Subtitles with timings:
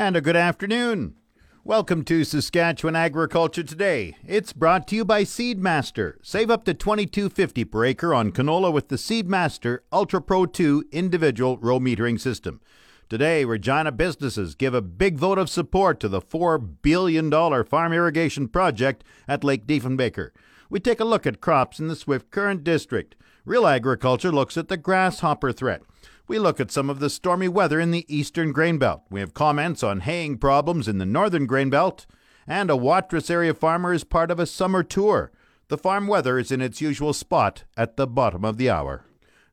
[0.00, 1.16] And a good afternoon.
[1.62, 4.16] Welcome to Saskatchewan Agriculture Today.
[4.26, 6.14] It's brought to you by Seedmaster.
[6.22, 11.58] Save up to 22.50 per acre on canola with the Seedmaster Ultra Pro 2 individual
[11.58, 12.62] row metering system.
[13.10, 17.30] Today, Regina businesses give a big vote of support to the $4 billion
[17.66, 20.30] farm irrigation project at Lake Diefenbaker.
[20.70, 23.16] We take a look at crops in the Swift Current District.
[23.44, 25.82] Real Agriculture looks at the grasshopper threat.
[26.30, 29.02] We look at some of the stormy weather in the eastern grain belt.
[29.10, 32.06] We have comments on haying problems in the northern grain belt.
[32.46, 35.32] And a Watrous area farmer is part of a summer tour.
[35.66, 39.04] The farm weather is in its usual spot at the bottom of the hour.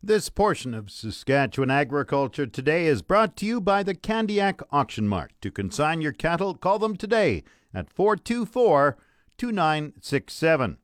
[0.04, 5.34] This portion of Saskatchewan Agriculture Today is brought to you by the Candiac Auction Mart.
[5.42, 8.98] To consign your cattle, call them today at 424
[9.40, 10.78] 2967.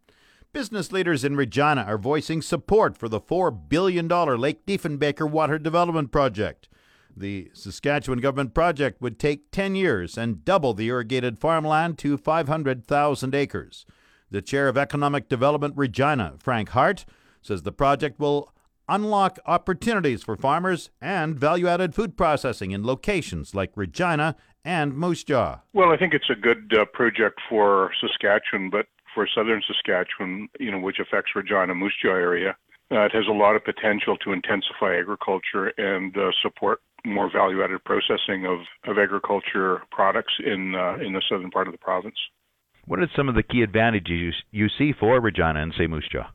[0.54, 6.12] Business leaders in Regina are voicing support for the $4 billion Lake Diefenbaker Water Development
[6.12, 6.70] Project.
[7.18, 13.34] The Saskatchewan government project would take 10 years and double the irrigated farmland to 500,000
[13.34, 13.88] acres.
[14.30, 17.04] The chair of Economic Development Regina, Frank Hart,
[17.42, 18.54] says the project will
[18.88, 25.24] unlock opportunities for farmers and value added food processing in locations like Regina and Moose
[25.24, 25.62] Jaw.
[25.74, 30.72] Well, I think it's a good uh, project for Saskatchewan, but for southern Saskatchewan, you
[30.72, 32.56] know, which affects Regina Moose Jaw area.
[32.92, 37.84] Uh, it has a lot of potential to intensify agriculture and uh, support more value-added
[37.84, 42.16] processing of, of agriculture products in uh, in the southern part of the province.
[42.86, 46.08] What are some of the key advantages you, you see for Regina and say Moose
[46.12, 46.30] Jaw?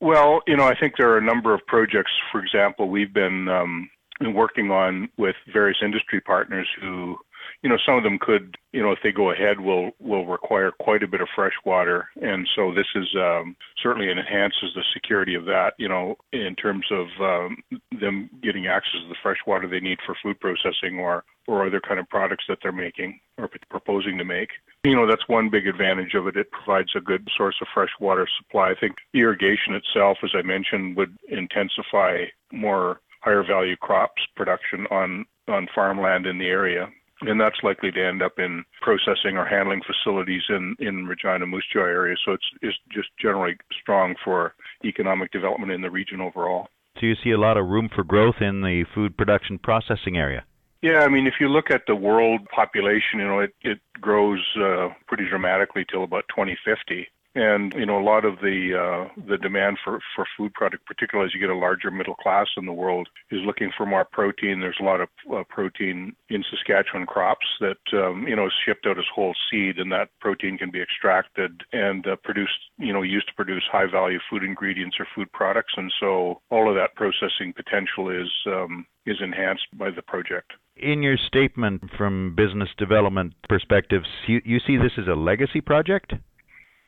[0.00, 2.12] Well, you know, I think there are a number of projects.
[2.32, 7.16] For example, we've been, um, been working on with various industry partners who
[7.62, 10.70] you know, some of them could, you know, if they go ahead, will will require
[10.70, 15.34] quite a bit of fresh water, and so this is um, certainly enhances the security
[15.34, 17.58] of that, you know, in terms of um,
[18.00, 21.80] them getting access to the fresh water they need for food processing or or other
[21.80, 24.50] kind of products that they're making or p- proposing to make.
[24.84, 26.36] You know, that's one big advantage of it.
[26.36, 28.70] It provides a good source of fresh water supply.
[28.70, 35.26] I think irrigation itself, as I mentioned, would intensify more higher value crops production on
[35.46, 36.88] on farmland in the area
[37.22, 41.66] and that's likely to end up in processing or handling facilities in in Regina Moose
[41.72, 42.16] Jaw area.
[42.24, 44.54] So it's it's just generally strong for
[44.84, 46.68] economic development in the region overall.
[46.98, 50.44] So you see a lot of room for growth in the food production processing area.
[50.82, 54.44] Yeah, I mean, if you look at the world population, you know, it it grows
[54.56, 59.38] uh, pretty dramatically till about 2050 and you know a lot of the uh, the
[59.38, 62.72] demand for for food product, particularly as you get a larger middle class in the
[62.72, 64.60] world, is looking for more protein.
[64.60, 68.86] There's a lot of uh, protein in Saskatchewan crops that um, you know is shipped
[68.86, 73.02] out as whole seed, and that protein can be extracted and uh, produced you know
[73.02, 75.74] used to produce high value food ingredients or food products.
[75.76, 80.52] And so all of that processing potential is um, is enhanced by the project.
[80.76, 86.14] In your statement from business development perspectives, you, you see this as a legacy project?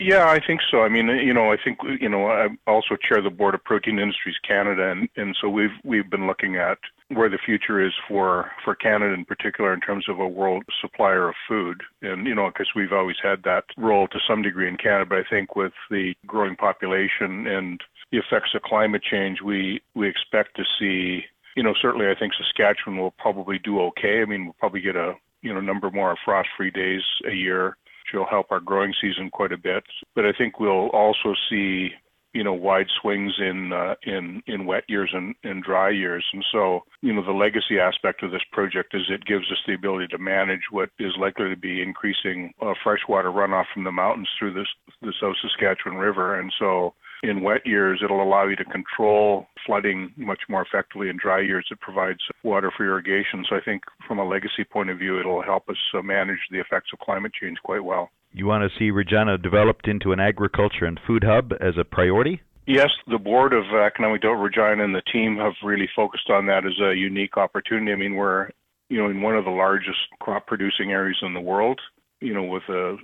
[0.02, 0.82] Yeah, I think so.
[0.82, 4.00] I mean, you know, I think you know, I also chair the board of Protein
[4.00, 8.50] Industries Canada, and and so we've we've been looking at where the future is for
[8.64, 12.48] for Canada in particular in terms of a world supplier of food, and you know,
[12.48, 15.72] because we've always had that role to some degree in Canada, but I think with
[15.88, 17.80] the growing population and
[18.10, 21.24] the effects of climate change, we we expect to see,
[21.54, 24.20] you know, certainly I think Saskatchewan will probably do okay.
[24.20, 27.76] I mean, we'll probably get a you know number more frost-free days a year
[28.18, 29.84] will help our growing season quite a bit.
[30.14, 31.90] But I think we'll also see
[32.32, 36.44] you know wide swings in uh, in in wet years and, and dry years and
[36.50, 40.06] so you know the legacy aspect of this project is it gives us the ability
[40.08, 44.52] to manage what is likely to be increasing uh, freshwater runoff from the mountains through
[44.52, 44.68] this
[45.02, 50.12] the South Saskatchewan River and so in wet years, it'll allow you to control flooding
[50.16, 51.08] much more effectively.
[51.08, 53.44] In dry years, it provides water for irrigation.
[53.48, 56.58] So I think from a legacy point of view, it'll help us uh, manage the
[56.58, 58.10] effects of climate change quite well.
[58.32, 62.40] You want to see Regina developed into an agriculture and food hub as a priority?
[62.66, 66.64] Yes, the board of economic development Regina and the team have really focused on that
[66.64, 67.92] as a unique opportunity.
[67.92, 68.50] I mean, we're
[68.88, 71.80] you know in one of the largest crop producing areas in the world
[72.22, 72.96] you know, with a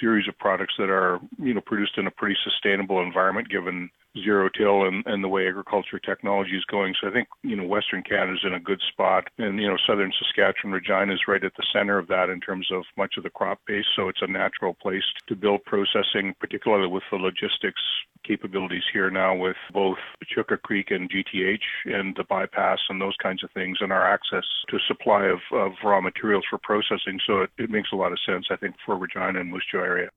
[0.00, 3.88] series of products that are, you know, produced in a pretty sustainable environment given
[4.22, 6.94] zero till and, and the way agriculture technology is going.
[7.00, 9.28] So I think, you know, Western Canada is in a good spot.
[9.38, 12.68] And, you know, Southern Saskatchewan, Regina is right at the center of that in terms
[12.72, 13.84] of much of the crop base.
[13.96, 17.82] So it's a natural place to build processing, particularly with the logistics
[18.24, 19.98] capabilities here now with both
[20.34, 24.44] Chuka Creek and GTH and the bypass and those kinds of things and our access
[24.70, 27.18] to supply of, of raw materials for processing.
[27.26, 29.80] So it, it makes a lot of sense, I think, for Regina and Moose Jaw
[29.80, 30.08] area.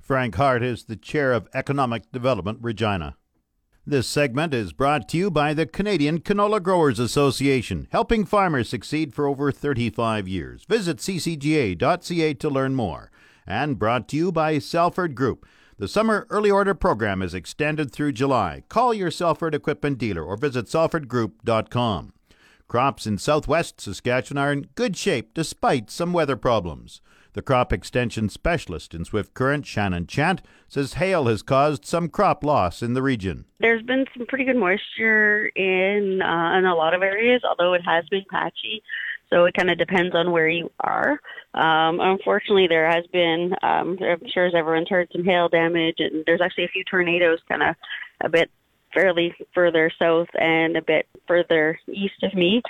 [0.00, 3.16] Frank Hart is the Chair of Economic Development, Regina.
[3.86, 9.12] This segment is brought to you by the Canadian Canola Growers Association, helping farmers succeed
[9.12, 10.64] for over 35 years.
[10.64, 13.10] Visit ccga.ca to learn more.
[13.46, 15.44] And brought to you by Salford Group.
[15.76, 18.64] The summer early order program is extended through July.
[18.70, 22.14] Call your Salford equipment dealer or visit salfordgroup.com.
[22.66, 27.02] Crops in southwest Saskatchewan are in good shape despite some weather problems.
[27.34, 32.44] The crop extension specialist in Swift Current, Shannon Chant, says hail has caused some crop
[32.44, 33.44] loss in the region.
[33.58, 37.82] There's been some pretty good moisture in uh, in a lot of areas, although it
[37.84, 38.84] has been patchy.
[39.30, 41.18] So it kind of depends on where you are.
[41.54, 46.22] Um, unfortunately, there has been, um, I'm sure as everyone's heard, some hail damage, and
[46.26, 47.74] there's actually a few tornadoes kind of
[48.20, 48.48] a bit
[48.92, 52.62] fairly further south and a bit further east of me.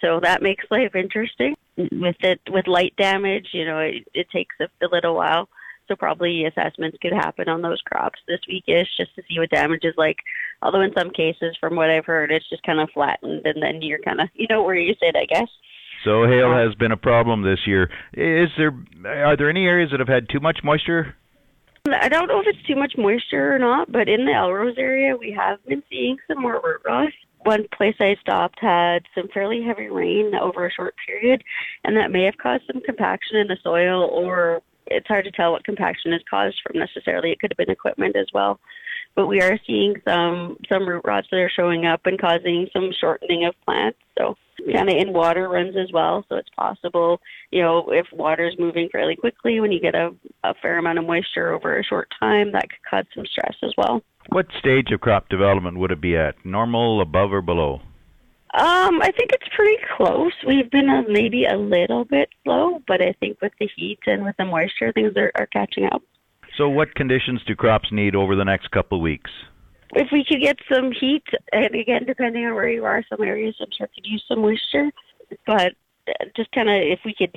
[0.00, 1.56] So that makes life interesting.
[1.76, 5.48] With it, with light damage, you know, it, it takes a, a little while.
[5.88, 9.84] So probably assessments could happen on those crops this weekish just to see what damage
[9.84, 10.18] is like.
[10.62, 13.82] Although in some cases, from what I've heard, it's just kind of flattened, and then
[13.82, 15.48] you're kind of, you know, where you sit, I guess.
[16.04, 17.90] So hail has been a problem this year.
[18.12, 18.74] Is there
[19.06, 21.14] are there any areas that have had too much moisture?
[21.86, 25.16] I don't know if it's too much moisture or not, but in the Elrose area,
[25.16, 27.08] we have been seeing some more root rot.
[27.44, 31.42] One place I stopped had some fairly heavy rain over a short period,
[31.84, 35.52] and that may have caused some compaction in the soil, or it's hard to tell
[35.52, 37.30] what compaction is caused from necessarily.
[37.30, 38.60] It could have been equipment as well.
[39.14, 42.90] But we are seeing some some root rots that are showing up and causing some
[42.98, 43.98] shortening of plants.
[44.18, 44.36] So
[44.72, 46.24] kind of in water runs as well.
[46.28, 50.10] So it's possible, you know, if water is moving fairly quickly, when you get a,
[50.44, 53.72] a fair amount of moisture over a short time, that could cause some stress as
[53.76, 54.02] well.
[54.28, 56.34] What stage of crop development would it be at?
[56.44, 57.80] Normal, above, or below?
[58.54, 60.32] Um, I think it's pretty close.
[60.46, 64.24] We've been a, maybe a little bit slow, but I think with the heat and
[64.24, 66.02] with the moisture, things are, are catching up.
[66.58, 69.30] So, what conditions do crops need over the next couple of weeks?
[69.94, 73.54] if we could get some heat, and again, depending on where you are, some areas
[73.60, 74.90] I'm sure could use some moisture,
[75.46, 75.72] but
[76.34, 77.32] just kind of if we could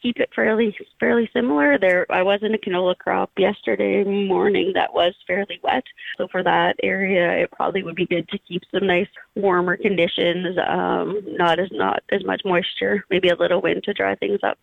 [0.00, 1.78] keep it fairly fairly similar.
[1.78, 5.84] There, I was in a canola crop yesterday morning that was fairly wet,
[6.18, 10.56] so for that area, it probably would be good to keep some nice warmer conditions,
[10.68, 14.58] um, not as not as much moisture, maybe a little wind to dry things up.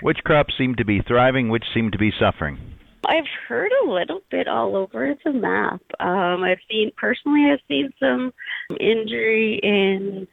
[0.00, 1.48] Which crops seem to be thriving?
[1.48, 2.58] Which seem to be suffering?
[3.06, 5.82] I've heard a little bit all over the map.
[5.98, 8.32] Um, I've seen personally, I've seen some
[8.78, 10.28] injury in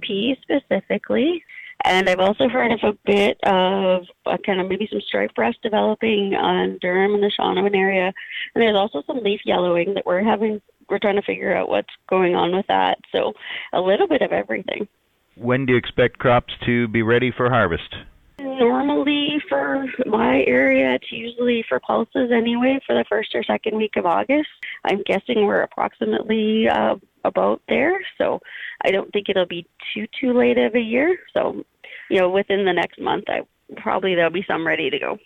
[0.00, 1.42] peas specifically,
[1.84, 5.58] and I've also heard of a bit of uh, kind of maybe some stripe rust
[5.62, 8.12] developing on durum and the Shaunavon area,
[8.54, 10.60] and there's also some leaf yellowing that we're having.
[10.88, 12.98] We're trying to figure out what's going on with that.
[13.10, 13.32] So
[13.72, 14.86] a little bit of everything.
[15.36, 17.94] When do you expect crops to be ready for harvest?
[18.38, 23.96] Normally, for my area, it's usually for pulses anyway, for the first or second week
[23.96, 24.48] of August.
[24.84, 28.40] I'm guessing we're approximately uh, about there, so
[28.84, 31.16] I don't think it'll be too too late of a year.
[31.32, 31.64] So,
[32.10, 33.42] you know, within the next month, I
[33.76, 35.18] probably there'll be some ready to go.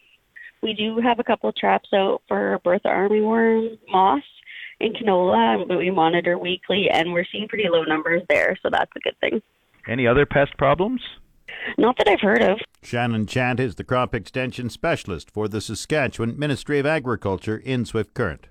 [0.63, 4.25] We do have a couple traps out for Bertha armyworm moths
[4.81, 8.91] in canola, but we monitor weekly, and we're seeing pretty low numbers there, so that's
[8.97, 9.43] a good thing.
[9.89, 11.01] Any other pest problems?
[11.77, 12.59] Not that I've heard of.
[12.83, 18.15] Shannon Chant is the crop extension specialist for the Saskatchewan Ministry of Agriculture in Swift
[18.15, 18.49] Current.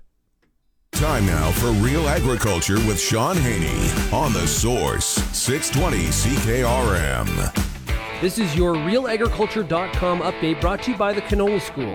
[0.92, 7.77] Time now for Real Agriculture with Shaun Haney on The Source, 620 CKRM.
[8.20, 11.94] This is your RealAgriculture.com update brought to you by the Canola School.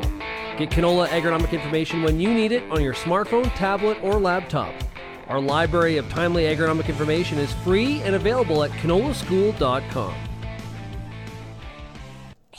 [0.57, 4.73] Get canola agronomic information when you need it on your smartphone, tablet, or laptop.
[5.27, 10.15] Our library of timely agronomic information is free and available at canolaschool.com.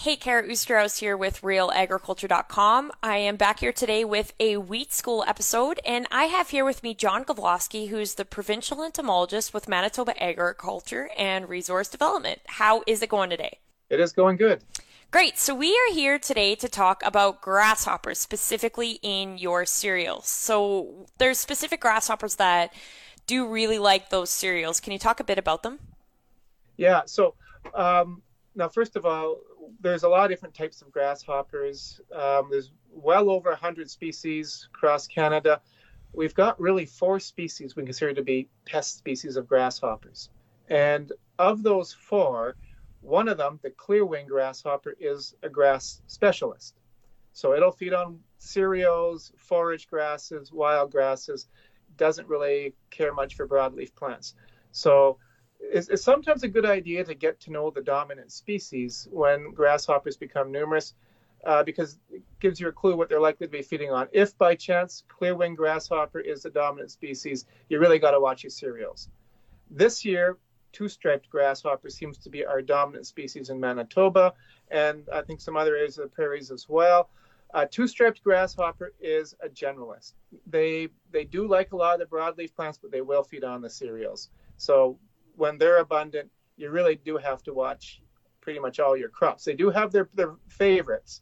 [0.05, 2.93] Hey, Kara Oosterhuis here with RealAgriculture.com.
[3.03, 6.83] I am back here today with a Wheat School episode, and I have here with
[6.83, 12.39] me John Gavloski, who's the Provincial Entomologist with Manitoba Agriculture and Resource Development.
[12.45, 13.61] How is it going today?
[13.89, 14.63] It is going good.
[15.11, 15.39] Great.
[15.39, 20.29] So we are here today to talk about grasshoppers, specifically in your cereals.
[20.29, 22.75] So there's specific grasshoppers that
[23.27, 24.81] do really like those cereals.
[24.81, 25.79] Can you talk a bit about them?
[26.77, 27.05] Yeah.
[27.07, 27.37] So
[27.73, 28.21] um,
[28.55, 29.39] now, first of all,
[29.81, 32.01] there's a lot of different types of grasshoppers.
[32.15, 35.61] Um, there's well over 100 species across Canada.
[36.13, 40.31] we've got really four species we consider to be pest species of grasshoppers.
[40.69, 42.57] And of those four,
[43.01, 46.75] one of them, the clear-winged grasshopper, is a grass specialist.
[47.33, 51.49] So it'll feed on cereals, forage grasses, wild grasses,
[51.97, 54.35] doesn't really care much for broadleaf plants.
[54.73, 55.19] So
[55.73, 60.17] it's, it's, sometimes a good idea to get to know the dominant species when grasshoppers
[60.17, 60.95] become numerous
[61.47, 64.09] uh, because it gives you a clue what they're likely to be feeding on.
[64.13, 68.51] If by chance clear-winged grasshopper is the dominant species, you really got to watch your
[68.51, 69.09] cereals.
[69.71, 70.39] This year,
[70.73, 74.35] two-striped grasshopper seems to be our dominant species in Manitoba,
[74.71, 77.11] and I think some other areas of the prairies as well.
[77.53, 80.15] Uh, two-striped grasshopper is a generalist.
[80.47, 83.63] They they do like a lot of the broadleaf plants, but they will feed on
[83.63, 84.31] the cereals.
[84.57, 84.99] So
[85.37, 88.01] when they're abundant, you really do have to watch
[88.41, 89.45] pretty much all your crops.
[89.45, 91.21] They do have their their favorites,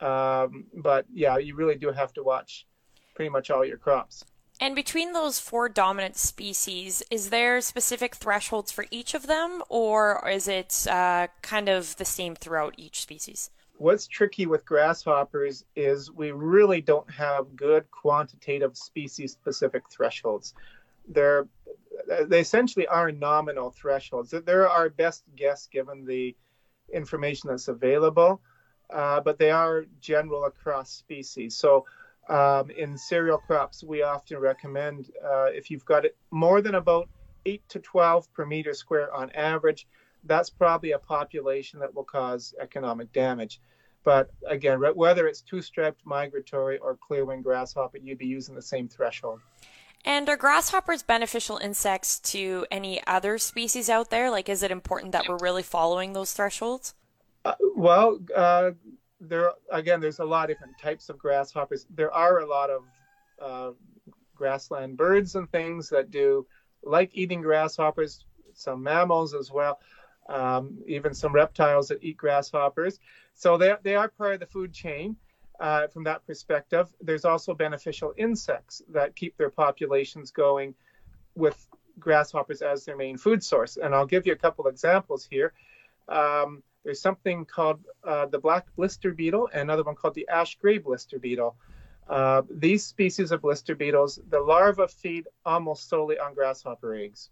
[0.00, 2.66] um, but yeah, you really do have to watch
[3.14, 4.24] pretty much all your crops.
[4.60, 10.28] And between those four dominant species, is there specific thresholds for each of them, or
[10.28, 13.50] is it uh, kind of the same throughout each species?
[13.78, 20.54] What's tricky with grasshoppers is we really don't have good quantitative species specific thresholds.
[21.08, 21.48] They're
[22.26, 24.30] they essentially are nominal thresholds.
[24.30, 26.36] They're our best guess given the
[26.92, 28.40] information that's available,
[28.90, 31.56] uh, but they are general across species.
[31.56, 31.86] So
[32.28, 37.08] um, in cereal crops, we often recommend uh, if you've got it more than about
[37.46, 39.86] 8 to 12 per meter square on average,
[40.24, 43.60] that's probably a population that will cause economic damage.
[44.04, 49.40] But again, whether it's two-striped migratory or clear-winged grasshopper, you'd be using the same threshold.
[50.04, 54.30] And are grasshoppers beneficial insects to any other species out there?
[54.30, 56.94] Like, is it important that we're really following those thresholds?
[57.44, 58.72] Uh, well, uh,
[59.20, 61.86] there again, there's a lot of different types of grasshoppers.
[61.94, 62.82] There are a lot of
[63.40, 63.70] uh,
[64.34, 66.46] grassland birds and things that do
[66.82, 68.24] like eating grasshoppers.
[68.54, 69.80] Some mammals as well,
[70.28, 72.98] um, even some reptiles that eat grasshoppers.
[73.34, 75.16] So they they are part of the food chain.
[75.60, 80.74] Uh, from that perspective, there's also beneficial insects that keep their populations going
[81.34, 81.68] with
[81.98, 83.76] grasshoppers as their main food source.
[83.76, 85.52] And I'll give you a couple examples here.
[86.08, 90.56] Um, there's something called uh, the black blister beetle and another one called the ash
[90.56, 91.56] gray blister beetle.
[92.08, 97.30] Uh, these species of blister beetles, the larvae feed almost solely on grasshopper eggs.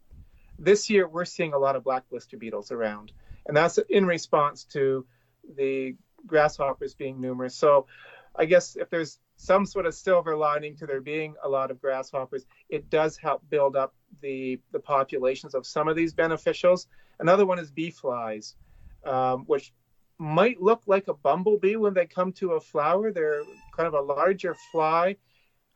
[0.59, 3.13] This year, we're seeing a lot of black blister beetles around,
[3.47, 5.07] and that's in response to
[5.57, 5.97] the
[6.27, 7.55] grasshoppers being numerous.
[7.55, 7.87] So,
[8.37, 11.81] I guess if there's some sort of silver lining to there being a lot of
[11.81, 16.87] grasshoppers, it does help build up the the populations of some of these beneficials.
[17.19, 18.55] Another one is bee flies
[19.05, 19.73] um, which
[20.19, 23.13] might look like a bumblebee when they come to a flower.
[23.13, 23.43] They're
[23.77, 25.17] kind of a larger fly.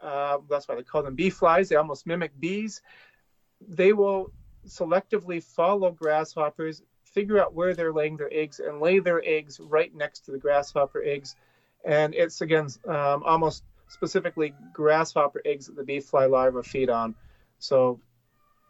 [0.03, 1.69] Uh, that's why they call them bee flies.
[1.69, 2.83] They almost mimic bees.
[3.67, 4.33] They will
[4.67, 6.83] selectively follow grasshoppers,
[7.15, 10.39] figure out where they're laying their eggs, and lay their eggs right next to the
[10.39, 11.37] grasshopper eggs.
[11.85, 17.15] And it's again um, almost specifically grasshopper eggs that the bee fly larvae feed on.
[17.59, 18.01] So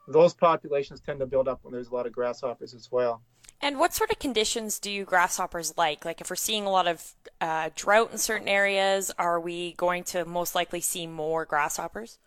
[0.07, 3.23] those populations tend to build up when there's a lot of grasshoppers as well.
[3.61, 6.05] And what sort of conditions do grasshoppers like?
[6.05, 10.05] Like, if we're seeing a lot of uh, drought in certain areas, are we going
[10.05, 12.19] to most likely see more grasshoppers?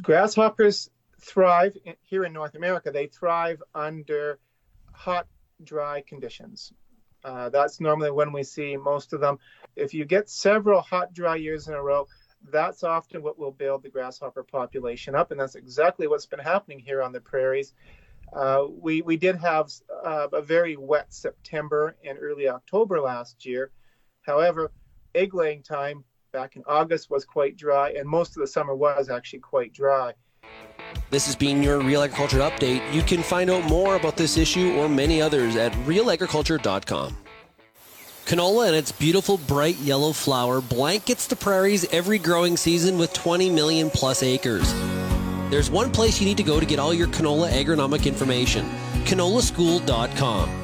[0.00, 0.90] Grasshoppers
[1.20, 2.92] thrive here in North America.
[2.92, 4.38] They thrive under
[5.02, 5.26] hot,
[5.64, 6.72] dry conditions.
[7.24, 9.36] Uh, that's normally when we see most of them.
[9.74, 12.06] If you get several hot, dry years in a row,
[12.52, 16.78] that's often what will build the grasshopper population up, and that's exactly what's been happening
[16.78, 17.74] here on the prairies.
[18.32, 19.70] Uh, we, we did have
[20.04, 23.72] uh, a very wet September and early October last year.
[24.22, 24.72] However,
[25.14, 29.10] egg laying time back in August was quite dry, and most of the summer was
[29.10, 30.12] actually quite dry.
[31.10, 32.92] This has been your Real Agriculture Update.
[32.92, 37.16] You can find out more about this issue or many others at realagriculture.com.
[38.24, 43.50] Canola and its beautiful bright yellow flower blankets the prairies every growing season with 20
[43.50, 44.72] million plus acres.
[45.50, 48.70] There's one place you need to go to get all your canola agronomic information
[49.04, 50.62] canolaschool.com.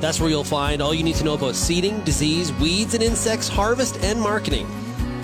[0.00, 3.48] That's where you'll find all you need to know about seeding, disease, weeds and insects,
[3.48, 4.66] harvest, and marketing.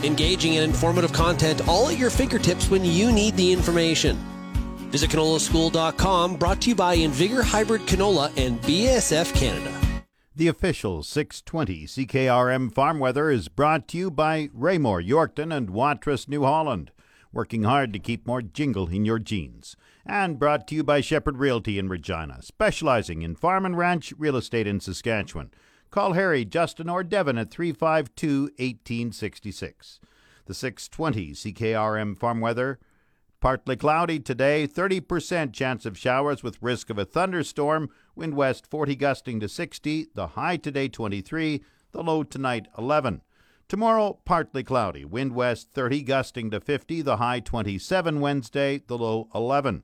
[0.02, 4.18] Engaging and informative content all at your fingertips when you need the information.
[4.92, 9.72] Visit canolaschool.com, brought to you by Invigor Hybrid Canola and BASF Canada.
[10.36, 16.28] The official 620 CKRM farm weather is brought to you by Raymore, Yorkton, and Watrous,
[16.28, 16.92] New Holland
[17.32, 19.76] working hard to keep more jingle in your jeans.
[20.04, 24.36] And brought to you by Shepherd Realty in Regina, specializing in farm and ranch real
[24.36, 25.52] estate in Saskatchewan.
[25.90, 30.00] Call Harry, Justin, or Devin at 352 1866.
[30.46, 32.80] The 620 CKRM farm weather.
[33.42, 37.90] Partly cloudy today, 30% chance of showers with risk of a thunderstorm.
[38.14, 40.06] Wind west 40 gusting to 60.
[40.14, 41.60] The high today 23.
[41.90, 43.20] The low tonight 11.
[43.66, 45.04] Tomorrow, partly cloudy.
[45.04, 47.02] Wind west 30 gusting to 50.
[47.02, 48.80] The high 27 Wednesday.
[48.86, 49.82] The low 11.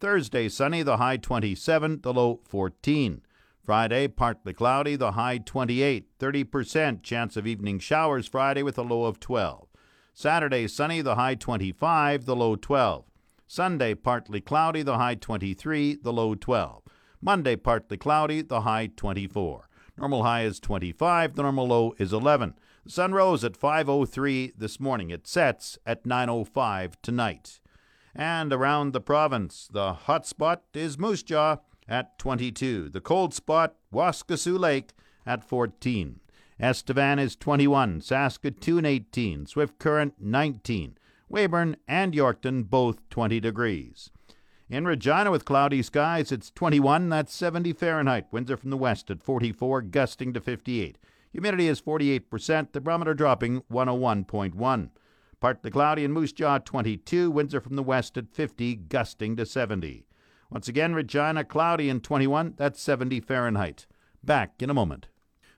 [0.00, 0.82] Thursday, sunny.
[0.82, 2.00] The high 27.
[2.00, 3.20] The low 14.
[3.62, 6.06] Friday, partly cloudy, the high 28.
[6.18, 9.68] 30% chance of evening showers Friday with a low of 12.
[10.16, 13.04] Saturday, sunny, the high 25, the low 12.
[13.48, 16.82] Sunday, partly cloudy, the high 23, the low 12.
[17.20, 19.68] Monday, partly cloudy, the high 24.
[19.98, 22.54] Normal high is 25, the normal low is 11.
[22.84, 25.10] The sun rose at 5:03 this morning.
[25.10, 27.60] It sets at 9:05 tonight.
[28.14, 31.56] And around the province, the hot spot is Moose Jaw
[31.88, 32.88] at 22.
[32.88, 34.92] The cold spot, Waskesiu Lake,
[35.26, 36.20] at 14.
[36.60, 38.00] Estevan is 21.
[38.00, 39.46] Saskatoon 18.
[39.46, 40.96] Swift Current 19.
[41.30, 44.10] Weyburn and Yorkton both 20 degrees.
[44.70, 47.08] In Regina with cloudy skies, it's 21.
[47.08, 48.26] That's 70 Fahrenheit.
[48.30, 50.96] Winds are from the west at 44, gusting to 58.
[51.32, 52.72] Humidity is 48%.
[52.72, 54.90] The barometer dropping 101.1.
[55.40, 57.30] Partly cloudy in Moose Jaw 22.
[57.30, 60.06] Winds are from the west at 50, gusting to 70.
[60.50, 62.54] Once again, Regina cloudy and 21.
[62.56, 63.86] That's 70 Fahrenheit.
[64.22, 65.08] Back in a moment.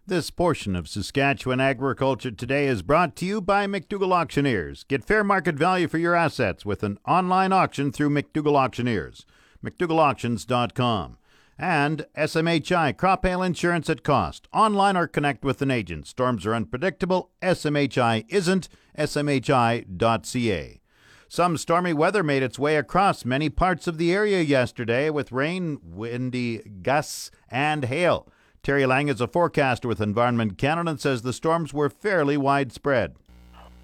[0.09, 4.85] This portion of Saskatchewan Agriculture Today is brought to you by McDougall Auctioneers.
[4.85, 9.27] Get fair market value for your assets with an online auction through McDougall Auctioneers.
[9.65, 11.19] McDougallAuctions.com.
[11.59, 14.47] And SMHI Crop Hail Insurance at cost.
[14.53, 16.07] Online or connect with an agent.
[16.07, 17.33] Storms are unpredictable.
[17.43, 18.69] SMHI isn't.
[18.97, 20.81] SMHI.ca.
[21.29, 25.81] Some stormy weather made its way across many parts of the area yesterday with rain,
[25.83, 28.29] windy gusts, and hail.
[28.67, 33.15] Terri Lang is a forecaster with Environment Canada and says the storms were fairly widespread.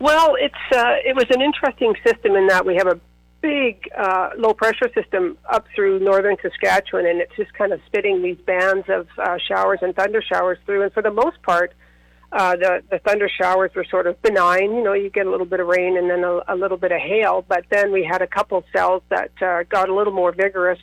[0.00, 2.98] Well, it's uh, it was an interesting system in that we have a
[3.42, 8.22] big uh, low pressure system up through northern Saskatchewan, and it's just kind of spitting
[8.22, 10.82] these bands of uh, showers and thunder showers through.
[10.82, 11.72] And for the most part,
[12.32, 14.74] uh, the the thunder showers were sort of benign.
[14.74, 16.90] You know, you get a little bit of rain and then a, a little bit
[16.90, 17.45] of hail.
[17.47, 20.80] But then we had a couple cells that uh, got a little more vigorous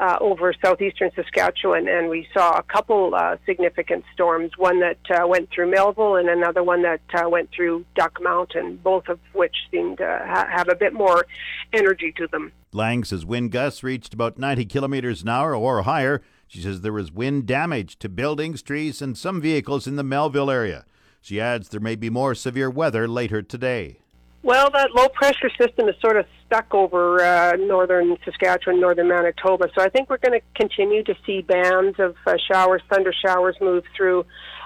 [0.00, 4.52] uh, over southeastern Saskatchewan, and we saw a couple uh, significant storms.
[4.56, 8.80] One that uh, went through Melville, and another one that uh, went through Duck Mountain.
[8.82, 11.26] Both of which seemed to ha- have a bit more
[11.72, 12.52] energy to them.
[12.72, 16.92] Lang says wind gusts reached about 90 kilometers an hour or higher she says there
[16.92, 20.84] was wind damage to buildings, trees, and some vehicles in the Melville area.
[21.20, 23.98] She adds there may be more severe weather later today.
[24.42, 29.68] Well, that low pressure system is sort of stuck over uh, northern Saskatchewan, northern Manitoba.
[29.74, 33.56] So I think we're going to continue to see bands of uh, showers, thunder showers
[33.60, 34.24] move through.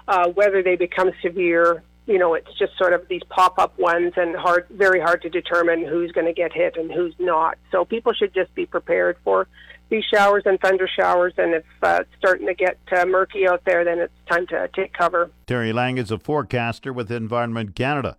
[0.08, 4.12] Uh, whether they become severe, you know, it's just sort of these pop up ones
[4.16, 7.56] and hard, very hard to determine who's going to get hit and who's not.
[7.70, 9.46] So people should just be prepared for
[9.90, 13.64] these showers and thunder showers, and if uh, it's starting to get uh, murky out
[13.64, 15.30] there, then it's time to take cover.
[15.46, 18.16] Terri Lang is a forecaster with Environment Canada.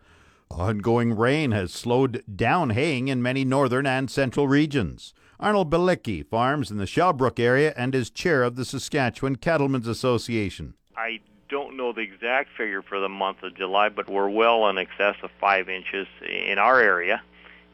[0.58, 5.14] Ongoing rain has slowed down haying in many northern and central regions.
[5.40, 10.76] Arnold Balicki farms in the Shellbrook area and is chair of the Saskatchewan Cattlemen's Association.
[10.96, 14.78] I don't know the exact figure for the month of July, but we're well in
[14.78, 17.22] excess of five inches in our area,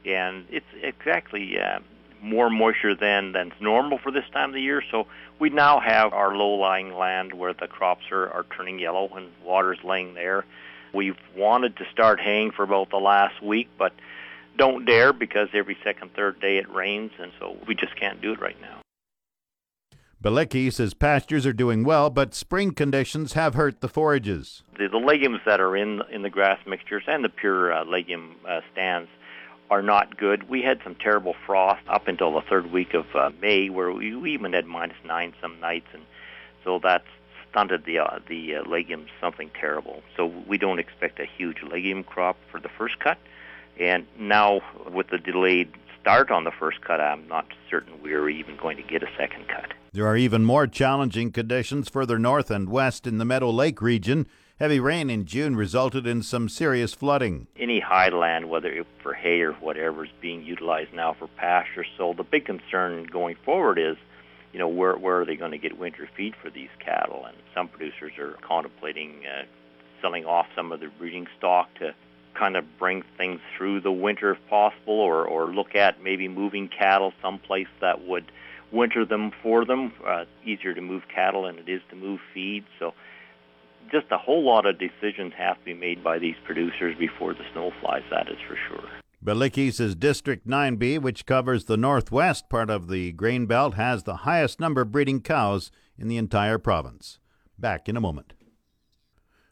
[0.05, 1.79] and it's exactly uh,
[2.21, 4.81] more moisture than than's normal for this time of the year.
[4.89, 5.07] So
[5.39, 9.83] we now have our low-lying land where the crops are, are turning yellow and water's
[9.83, 10.45] laying there.
[10.93, 13.93] We've wanted to start haying for about the last week, but
[14.57, 18.33] don't dare because every second, third day it rains, and so we just can't do
[18.33, 18.81] it right now.
[20.23, 24.63] Balicki says pastures are doing well, but spring conditions have hurt the forages.
[24.79, 28.35] The, the legumes that are in in the grass mixtures and the pure uh, legume
[28.47, 29.09] uh, stands
[29.69, 30.49] are not good.
[30.49, 34.15] We had some terrible frost up until the third week of uh, May, where we,
[34.15, 36.03] we even had minus nine some nights, and
[36.63, 37.07] so that's
[37.49, 40.03] stunted the uh, the uh, legumes something terrible.
[40.15, 43.17] So we don't expect a huge legume crop for the first cut,
[43.79, 48.55] and now with the delayed start on the first cut, I'm not certain we're even
[48.55, 49.73] going to get a second cut.
[49.91, 54.27] There are even more challenging conditions further north and west in the Meadow Lake region.
[54.59, 57.47] Heavy rain in June resulted in some serious flooding.
[57.57, 61.85] Any high land, whether for hay or whatever, is being utilized now for pasture.
[61.97, 63.97] So the big concern going forward is,
[64.53, 67.25] you know, where where are they going to get winter feed for these cattle?
[67.25, 69.43] And some producers are contemplating uh,
[70.01, 71.93] selling off some of their breeding stock to
[72.33, 76.69] kind of bring things through the winter if possible, or or look at maybe moving
[76.69, 78.31] cattle someplace that would
[78.71, 79.91] winter them for them.
[80.05, 82.63] Uh, easier to move cattle than it is to move feed.
[82.79, 82.93] So
[83.91, 87.43] just a whole lot of decisions have to be made by these producers before the
[87.53, 88.03] snow flies.
[88.09, 88.89] That is for sure.
[89.23, 94.17] Balicki says District 9B, which covers the northwest part of the grain belt, has the
[94.17, 97.19] highest number of breeding cows in the entire province.
[97.57, 98.33] Back in a moment.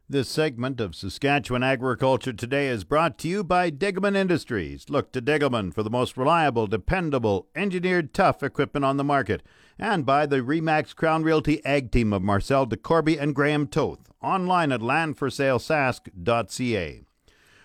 [0.07, 4.85] This segment of Saskatchewan Agriculture Today is brought to you by Degelman Industries.
[4.87, 9.41] Look to Degelman for the most reliable, dependable, engineered tough equipment on the market.
[9.79, 14.11] And by the Remax Crown Realty Ag Team of Marcel DeCorby and Graham Toth.
[14.21, 17.04] Online at landforsalesask.ca.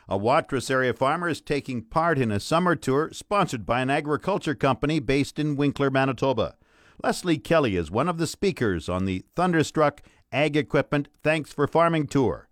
[0.09, 4.55] A Watrous area farmer is taking part in a summer tour sponsored by an agriculture
[4.55, 6.57] company based in Winkler, Manitoba.
[7.03, 12.07] Leslie Kelly is one of the speakers on the Thunderstruck Ag Equipment Thanks for Farming
[12.07, 12.49] Tour.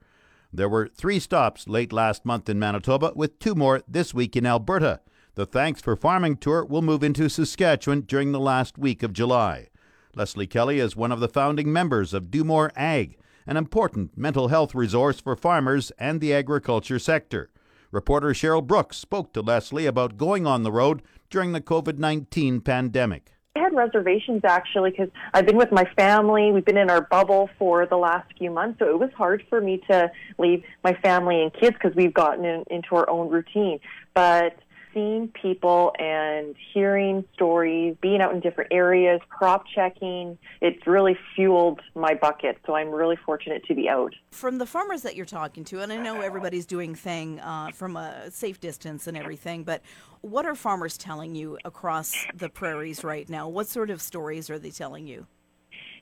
[0.53, 4.47] There were three stops late last month in Manitoba, with two more this week in
[4.47, 5.01] Alberta.
[5.35, 9.69] The Thanks for Farming Tour will move into Saskatchewan during the last week of July.
[10.15, 14.49] Leslie Kelly is one of the founding members of Do More Ag, an important mental
[14.49, 17.49] health resource for farmers and the agriculture sector.
[17.91, 22.61] Reporter Cheryl Brooks spoke to Leslie about going on the road during the COVID 19
[22.61, 23.33] pandemic.
[23.57, 26.53] I had reservations actually because I've been with my family.
[26.53, 29.63] We've been in our bubble for the last few months, so it was hard for
[29.63, 33.81] me to leave my family and kids because we've gotten in, into our own routine.
[34.13, 34.59] But
[34.93, 41.81] seeing people and hearing stories, being out in different areas, crop checking, it's really fueled
[41.95, 42.59] my bucket.
[42.67, 44.15] So I'm really fortunate to be out.
[44.31, 47.97] From the farmers that you're talking to, and I know everybody's doing thing uh, from
[47.97, 49.83] a safe distance and everything, but
[50.21, 53.49] what are farmers telling you across the prairies right now?
[53.49, 55.27] What sort of stories are they telling you?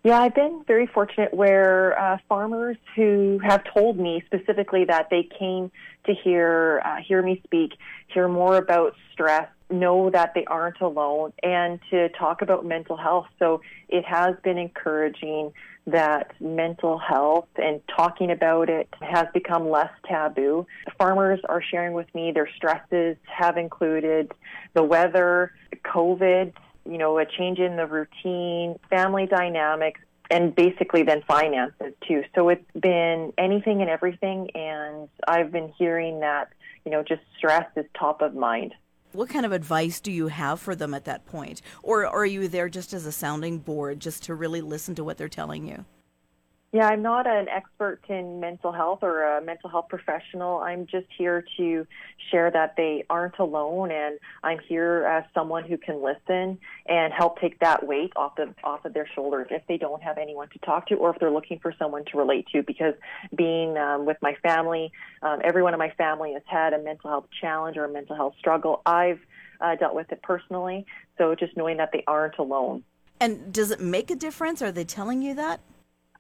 [0.07, 5.29] Yeah, I've been very fortunate where uh, farmers who have told me specifically that they
[5.37, 5.73] came
[6.05, 7.73] to hear uh, hear me speak,
[8.15, 13.27] hear more about stress, know that they aren't alone, and to talk about mental health.
[13.41, 15.53] So it has been encouraging
[15.89, 20.69] that mental health and talking about it has become less taboo.
[20.99, 24.31] Farmers are sharing with me their stresses have included
[24.73, 25.51] the weather,
[25.85, 26.53] COVID,
[26.89, 32.25] you know, a change in the routine, family dynamics, and basically then finances too.
[32.35, 36.53] So it's been anything and everything, and I've been hearing that,
[36.85, 38.75] you know, just stress is top of mind.
[39.13, 41.63] What kind of advice do you have for them at that point?
[41.83, 45.17] Or, are you there just as a sounding board, just to really listen to what
[45.17, 45.85] they're telling you?
[46.77, 50.59] Yeah, I'm not an expert in mental health or a mental health professional.
[50.59, 51.87] I'm just here to
[52.31, 57.41] share that they aren't alone, and I'm here as someone who can listen and help
[57.41, 60.59] take that weight off of off of their shoulders if they don't have anyone to
[60.59, 62.63] talk to, or if they're looking for someone to relate to.
[62.63, 62.93] Because
[63.35, 67.29] being um, with my family, um, everyone in my family has had a mental health
[67.41, 68.83] challenge or a mental health struggle.
[68.85, 69.21] I've
[69.63, 70.85] uh, dealt with it personally,
[71.17, 72.85] so just knowing that they aren't alone.
[73.19, 74.61] And does it make a difference?
[74.61, 75.61] Are they telling you that?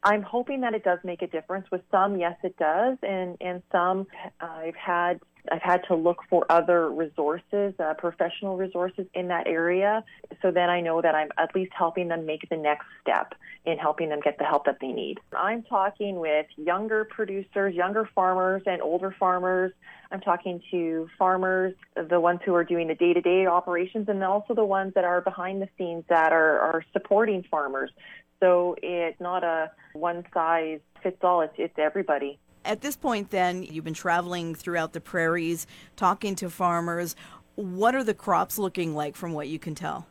[0.06, 1.66] I'm hoping that it does make a difference.
[1.72, 4.06] With some, yes, it does, and and some,
[4.40, 5.18] I've had
[5.50, 10.04] I've had to look for other resources, uh, professional resources in that area.
[10.42, 13.78] So then I know that I'm at least helping them make the next step in
[13.78, 15.18] helping them get the help that they need.
[15.36, 19.72] I'm talking with younger producers, younger farmers, and older farmers.
[20.12, 24.22] I'm talking to farmers, the ones who are doing the day to day operations, and
[24.22, 27.90] also the ones that are behind the scenes that are, are supporting farmers.
[28.40, 32.38] So it's not a one size fits all, it's, it's everybody.
[32.64, 37.14] At this point, then, you've been traveling throughout the prairies, talking to farmers.
[37.54, 40.06] What are the crops looking like from what you can tell?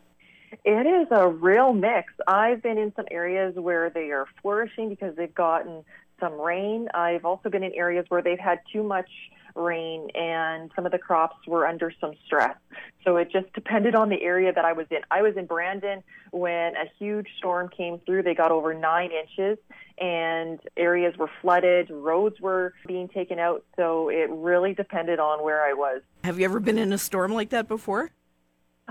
[0.64, 2.14] It is a real mix.
[2.28, 5.84] I've been in some areas where they are flourishing because they've gotten
[6.20, 6.88] some rain.
[6.94, 9.10] I've also been in areas where they've had too much
[9.56, 12.56] rain and some of the crops were under some stress.
[13.04, 15.00] So it just depended on the area that I was in.
[15.10, 18.24] I was in Brandon when a huge storm came through.
[18.24, 19.58] They got over nine inches
[19.98, 23.64] and areas were flooded, roads were being taken out.
[23.78, 26.02] So it really depended on where I was.
[26.24, 28.12] Have you ever been in a storm like that before?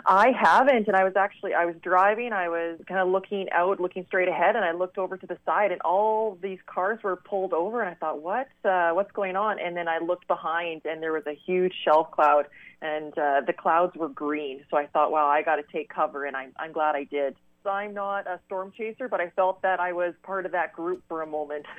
[0.06, 2.32] I haven't, and I was actually I was driving.
[2.32, 5.38] I was kind of looking out, looking straight ahead, and I looked over to the
[5.46, 9.36] side, and all these cars were pulled over, and I thought, what, uh, what's going
[9.36, 9.60] on?
[9.60, 12.46] And then I looked behind, and there was a huge shelf cloud,
[12.82, 14.64] and uh, the clouds were green.
[14.68, 17.36] So I thought, wow, I got to take cover, and I'm I'm glad I did.
[17.64, 21.02] I'm not a storm chaser, but I felt that I was part of that group
[21.08, 21.66] for a moment.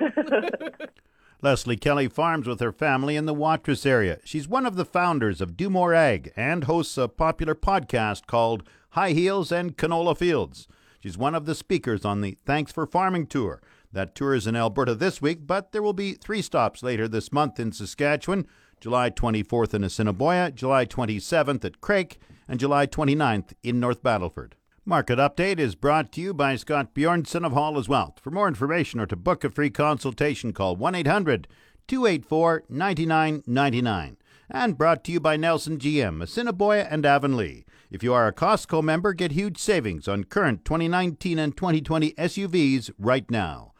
[1.42, 4.18] Leslie Kelly farms with her family in the Watrous area.
[4.24, 8.62] She's one of the founders of Do More Ag and hosts a popular podcast called
[8.90, 10.66] High Heels and Canola Fields.
[10.98, 13.60] She's one of the speakers on the Thanks for Farming tour.
[13.92, 17.30] That tour is in Alberta this week, but there will be three stops later this
[17.30, 18.46] month in Saskatchewan
[18.80, 22.18] July 24th in Assiniboia, July 27th at Craik,
[22.48, 24.54] and July 29th in North Battleford.
[24.88, 28.20] Market Update is brought to you by Scott Bjornson of Hollis Wealth.
[28.20, 31.48] For more information or to book a free consultation, call 1 800
[31.88, 34.16] 284 9999.
[34.48, 37.64] And brought to you by Nelson GM, Assiniboia and Avonlea.
[37.90, 42.92] If you are a Costco member, get huge savings on current 2019 and 2020 SUVs
[42.96, 43.72] right now.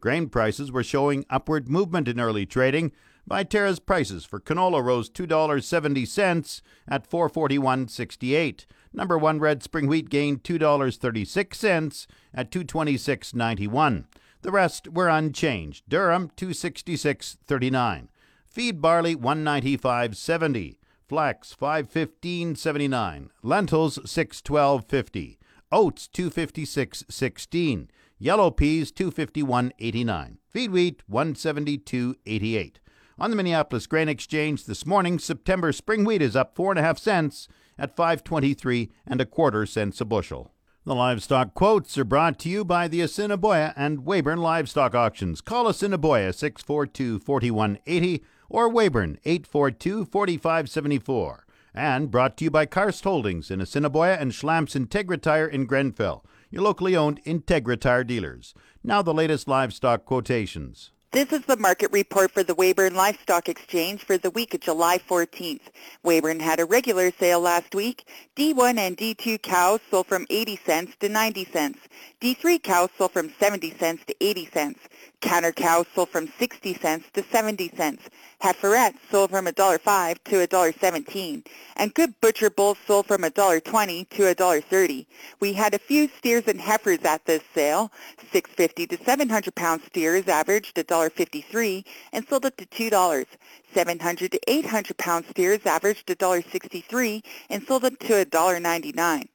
[0.00, 2.90] Grain prices were showing upward movement in early trading.
[3.26, 8.64] Viterra's prices for canola rose $2.70 at 441.68.
[8.96, 14.04] Number 1 red spring wheat gained $2.36 at 226.91.
[14.42, 15.84] The rest were unchanged.
[15.90, 18.08] Durum 266.39.
[18.46, 20.76] Feed barley 195.70.
[21.08, 23.28] Flax 515.79.
[23.42, 25.38] Lentils 612.50.
[25.72, 27.88] Oats 256.16.
[28.18, 30.36] Yellow peas 251.89.
[30.48, 32.76] Feed wheat 172.88.
[33.18, 36.82] On the Minneapolis Grain Exchange this morning, September spring wheat is up four and a
[36.82, 40.52] half cents at 523 and a quarter cents a bushel.
[40.86, 45.40] The livestock quotes are brought to you by the Assiniboia and Weyburn Livestock Auctions.
[45.40, 51.46] Call Assiniboia 642 4180 or Weyburn 842 4574.
[51.72, 56.24] And brought to you by Karst Holdings in Assiniboia and Schlamps Integra Tire in Grenfell,
[56.50, 58.52] your locally owned Integra Tire dealers.
[58.82, 60.92] Now the latest livestock quotations.
[61.14, 64.98] This is the market report for the Weyburn Livestock Exchange for the week of July
[64.98, 65.60] 14th.
[66.04, 68.08] Weyburn had a regular sale last week.
[68.34, 71.78] D1 and D2 cows sold from 80 cents to 90 cents.
[72.20, 74.80] D3 cows sold from 70 cents to 80 cents.
[75.24, 78.10] Canner cows sold from 60 cents to 70 cents.
[78.42, 81.46] Heiferettes sold from $1.05 to $1.17.
[81.76, 85.06] And good butcher bulls sold from $1.20 to $1.30.
[85.40, 87.90] We had a few steers and heifers at this sale.
[88.32, 93.26] 650 to 700 pound steers averaged $1.53 and sold up to $2.
[93.72, 99.28] 700 to 800 pound steers averaged $1.63 and sold up to $1.99.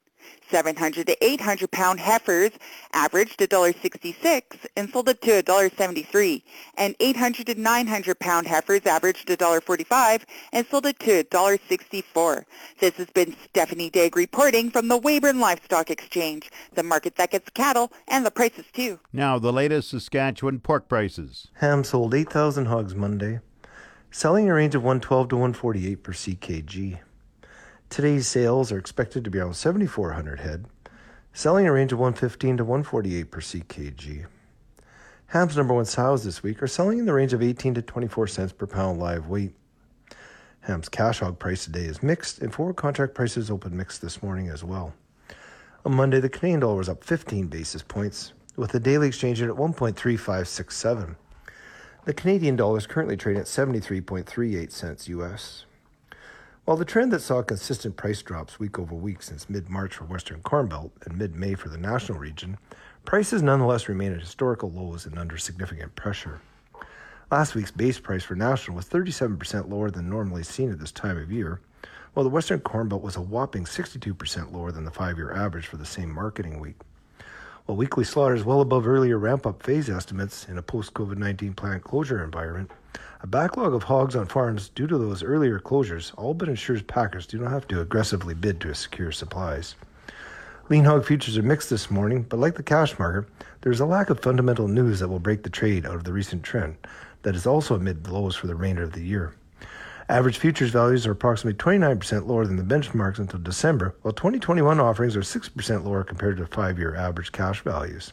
[0.50, 2.50] 700 to 800 pound heifers
[2.92, 4.42] averaged $1.66
[4.76, 6.42] and sold up to $1.73,
[6.76, 12.44] and 800 to 900 pound heifers averaged $1.45 and sold up to $1.64.
[12.78, 17.48] This has been Stephanie Digg reporting from the Weyburn Livestock Exchange, the market that gets
[17.50, 18.98] cattle and the prices too.
[19.12, 21.48] Now the latest Saskatchewan pork prices.
[21.54, 23.40] Ham sold 8,000 hogs Monday,
[24.10, 27.00] selling a range of 112 to 148 per CKG.
[27.90, 30.66] Today's sales are expected to be around 7,400 head,
[31.32, 34.26] selling a range of 115 to 148 per CKG.
[35.26, 38.28] Ham's number one sows this week are selling in the range of 18 to 24
[38.28, 39.54] cents per pound live weight.
[40.60, 44.48] Ham's cash hog price today is mixed, and forward contract prices open mixed this morning
[44.48, 44.94] as well.
[45.84, 49.50] On Monday, the Canadian dollar was up 15 basis points, with the daily exchange rate
[49.50, 51.16] at 1.3567.
[52.04, 55.64] The Canadian dollar is currently trading at 73.38 cents US.
[56.70, 60.04] While the trend that saw consistent price drops week over week since mid March for
[60.04, 62.58] Western Corn Belt and mid May for the national region,
[63.04, 66.40] prices nonetheless remain at historical lows and under significant pressure.
[67.28, 71.18] Last week's base price for national was 37% lower than normally seen at this time
[71.18, 71.60] of year,
[72.14, 75.66] while the Western Corn Belt was a whopping 62% lower than the five year average
[75.66, 76.76] for the same marketing week.
[77.66, 81.18] While weekly slaughter is well above earlier ramp up phase estimates in a post COVID
[81.18, 82.70] 19 plant closure environment,
[83.22, 87.26] a backlog of hogs on farms due to those earlier closures all but ensures packers
[87.26, 89.74] do not have to aggressively bid to secure supplies.
[90.70, 93.28] Lean hog futures are mixed this morning, but like the cash market,
[93.60, 96.12] there is a lack of fundamental news that will break the trade out of the
[96.12, 96.76] recent trend
[97.22, 99.34] that is also amid lows for the remainder of the year.
[100.08, 105.14] Average futures values are approximately 29% lower than the benchmarks until December, while 2021 offerings
[105.14, 108.12] are 6% lower compared to five year average cash values.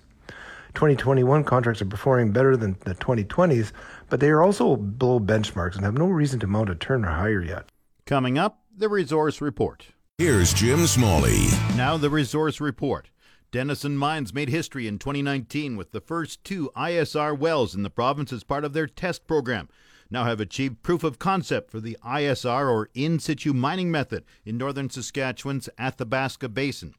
[0.75, 3.71] 2021 contracts are performing better than the 2020s,
[4.09, 7.11] but they are also below benchmarks and have no reason to mount a turn or
[7.11, 7.71] higher yet.
[8.05, 9.87] Coming up, the resource report.
[10.17, 11.47] Here's Jim Smalley.
[11.75, 13.09] Now, the resource report.
[13.51, 18.33] Denison Mines made history in 2019 with the first two ISR wells in the province
[18.33, 19.69] as part of their test program.
[20.09, 24.57] Now have achieved proof of concept for the ISR or in situ mining method in
[24.57, 26.93] northern Saskatchewan's Athabasca Basin.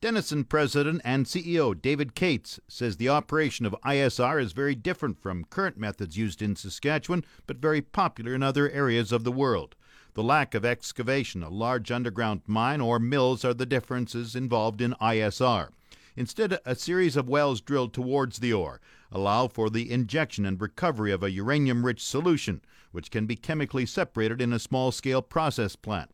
[0.00, 5.44] Denison President and CEO David Cates says the operation of ISR is very different from
[5.44, 9.74] current methods used in Saskatchewan, but very popular in other areas of the world.
[10.14, 14.94] The lack of excavation, a large underground mine, or mills are the differences involved in
[15.00, 15.70] ISR.
[16.16, 18.80] Instead, a series of wells drilled towards the ore
[19.10, 23.86] allow for the injection and recovery of a uranium rich solution, which can be chemically
[23.86, 26.13] separated in a small scale process plant.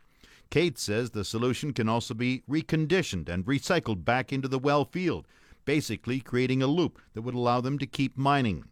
[0.50, 5.28] Cates says the solution can also be reconditioned and recycled back into the well field,
[5.64, 8.64] basically creating a loop that would allow them to keep mining.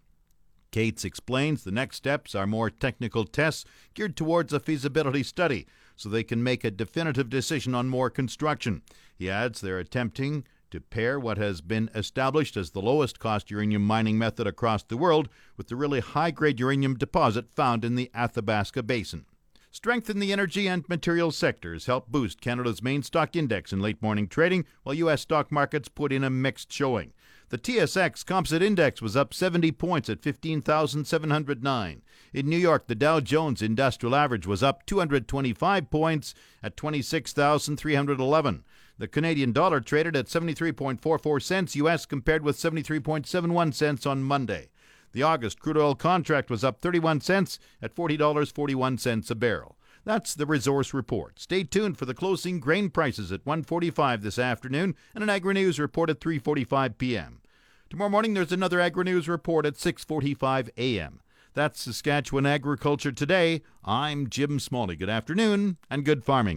[0.73, 3.64] Cates explains the next steps are more technical tests
[3.95, 8.83] geared towards a feasibility study so they can make a definitive decision on more construction.
[9.17, 13.83] He adds they're attempting to pair what has been established as the lowest cost uranium
[13.83, 18.11] mining method across the world with the really high grade uranium deposit found in the
[18.12, 19.25] Athabasca Basin.
[19.71, 24.01] Strength in the energy and materials sectors helped boost Canada's main stock index in late
[24.03, 25.21] morning trading, while U.S.
[25.21, 27.13] stock markets put in a mixed showing.
[27.51, 32.03] The TSX Composite Index was up 70 points at 15,709.
[32.35, 38.65] In New York, the Dow Jones Industrial Average was up 225 points at 26,311.
[38.99, 44.69] The Canadian dollar traded at 73.44 cents US compared with 73.71 cents on Monday.
[45.12, 49.77] The August crude oil contract was up 31 cents at $40.41 a barrel.
[50.05, 51.38] That's the resource report.
[51.38, 55.79] Stay tuned for the closing grain prices at 1:45 this afternoon and an Agri News
[55.79, 57.42] report at 3:45 p.m.
[57.90, 61.21] Tomorrow morning there's another Agri News report at 6:45 a.m.
[61.53, 63.62] That's Saskatchewan Agriculture Today.
[63.85, 64.97] I'm Jim Smalley.
[64.97, 66.57] Good afternoon and good farming.